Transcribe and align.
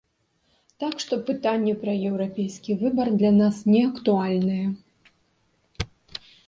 Так 0.83 0.93
што 1.03 1.13
пытанне 1.27 1.73
пра 1.83 1.93
еўрапейскі 2.09 2.79
выбар 2.81 3.07
для 3.21 3.31
нас 3.39 3.55
не 3.75 3.81
актуальнае. 3.93 4.63